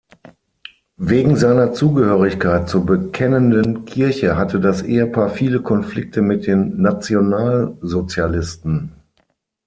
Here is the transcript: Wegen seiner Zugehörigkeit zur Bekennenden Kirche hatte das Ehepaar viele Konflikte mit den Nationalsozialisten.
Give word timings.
Wegen 0.97 1.35
seiner 1.35 1.73
Zugehörigkeit 1.73 2.67
zur 2.67 2.87
Bekennenden 2.87 3.85
Kirche 3.85 4.35
hatte 4.35 4.59
das 4.59 4.81
Ehepaar 4.81 5.29
viele 5.29 5.61
Konflikte 5.61 6.23
mit 6.23 6.47
den 6.47 6.81
Nationalsozialisten. 6.81 8.93